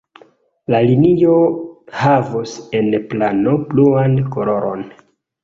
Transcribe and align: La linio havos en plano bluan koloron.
La 0.73 0.77
linio 0.91 1.33
havos 1.99 2.55
en 2.81 2.89
plano 3.13 3.55
bluan 3.75 4.19
koloron. 4.39 4.85